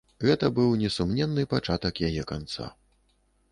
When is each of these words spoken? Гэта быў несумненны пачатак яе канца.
Гэта 0.27 0.47
быў 0.59 0.71
несумненны 0.83 1.45
пачатак 1.53 2.03
яе 2.09 2.23
канца. 2.35 2.65